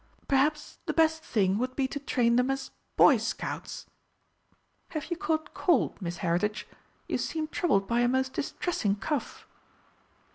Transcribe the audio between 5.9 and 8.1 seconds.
Miss Heritage? You seem troubled by a